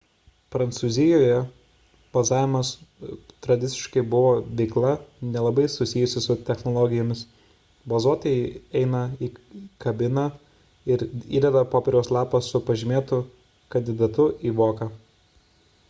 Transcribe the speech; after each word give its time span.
prancūzijoje 0.53 1.33
balsavimas 2.15 2.71
tradiciškai 3.47 4.03
buvo 4.13 4.31
veikla 4.61 4.93
nelabai 5.35 5.65
susijusi 5.73 6.23
su 6.27 6.37
technologijomis 6.47 7.21
balsuotojai 7.93 8.49
įeina 8.55 9.03
į 9.29 9.31
kabiną 9.87 10.25
ir 10.95 11.05
įdeda 11.41 11.65
popieriaus 11.77 12.13
lapą 12.19 12.43
su 12.49 12.65
pažymėtu 12.73 13.21
kandidatu 13.77 14.27
į 14.51 14.57
voką 14.63 14.93